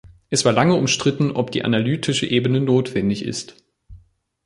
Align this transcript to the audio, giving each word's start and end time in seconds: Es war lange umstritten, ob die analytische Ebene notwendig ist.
Es 0.31 0.45
war 0.45 0.51
lange 0.51 0.73
umstritten, 0.73 1.29
ob 1.29 1.51
die 1.51 1.63
analytische 1.63 2.25
Ebene 2.25 2.59
notwendig 2.59 3.23
ist. 3.23 3.57